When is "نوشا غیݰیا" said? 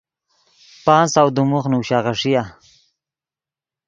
1.71-2.43